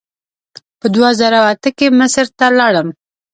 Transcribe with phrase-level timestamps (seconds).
[0.79, 2.87] په دوه زره اته کې مصر ته لاړم.